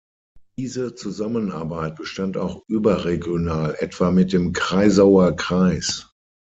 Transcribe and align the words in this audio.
Diese 0.57 0.95
Zusammenarbeit 0.95 1.95
bestand 1.95 2.35
auch 2.35 2.63
überregional 2.67 3.75
etwa 3.77 4.09
mit 4.09 4.33
dem 4.33 4.51
Kreisauer 4.51 5.35
Kreis. 5.35 6.09